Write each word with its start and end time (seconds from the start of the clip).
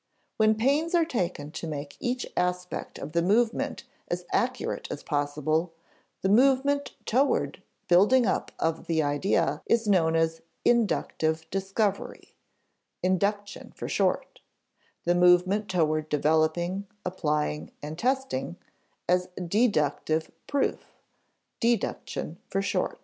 When 0.37 0.55
pains 0.55 0.95
are 0.95 1.05
taken 1.05 1.51
to 1.51 1.67
make 1.67 1.95
each 1.99 2.25
aspect 2.35 2.97
of 2.97 3.11
the 3.11 3.21
movement 3.21 3.83
as 4.07 4.25
accurate 4.31 4.87
as 4.89 5.03
possible, 5.03 5.73
the 6.23 6.27
movement 6.29 6.95
toward 7.05 7.61
building 7.87 8.25
up 8.25 8.51
the 8.87 9.03
idea 9.03 9.61
is 9.67 9.87
known 9.87 10.15
as 10.15 10.41
inductive 10.65 11.47
discovery 11.51 12.33
(induction, 13.03 13.73
for 13.75 13.87
short); 13.87 14.39
the 15.03 15.13
movement 15.13 15.69
toward 15.69 16.09
developing, 16.09 16.87
applying, 17.05 17.71
and 17.83 17.99
testing, 17.99 18.55
as 19.07 19.29
deductive 19.45 20.31
proof 20.47 20.83
(deduction, 21.59 22.39
for 22.47 22.63
short). 22.63 22.97